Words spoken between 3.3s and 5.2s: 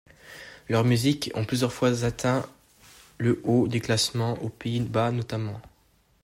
haut des classements, aux Pays-Bas